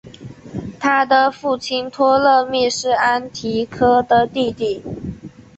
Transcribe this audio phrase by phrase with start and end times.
[0.79, 4.81] 他的父亲托勒密是安提柯的弟弟。